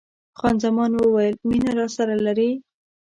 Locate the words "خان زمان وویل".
0.37-1.35